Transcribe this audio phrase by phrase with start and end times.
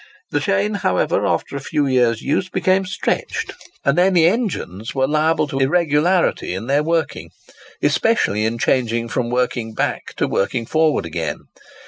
[0.31, 3.51] The chain, however, after a few years' use, became stretched;
[3.85, 7.29] and then the engines were liable to irregularity in their working,
[7.83, 11.41] especially in changing from working back to working forward again.